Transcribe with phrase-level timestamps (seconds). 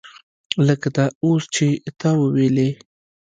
[0.67, 1.65] لکه دا اوس چې
[1.99, 2.69] تا وویلې.